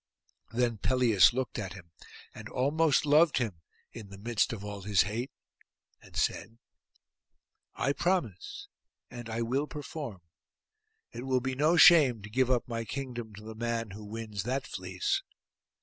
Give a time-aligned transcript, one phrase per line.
[0.51, 1.91] Then Pelias looked at him
[2.33, 3.61] and almost loved him,
[3.91, 5.29] in the midst of all his hate;
[6.01, 6.57] and said,
[7.75, 8.67] 'I promise,
[9.11, 10.21] and I will perform.
[11.11, 14.41] It will be no shame to give up my kingdom to the man who wins
[14.41, 15.21] that fleece.